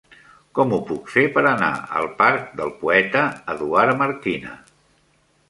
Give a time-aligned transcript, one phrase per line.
[0.59, 1.69] Com ho puc fer per anar
[1.99, 3.23] al parc del Poeta
[3.55, 4.57] Eduard Marquina?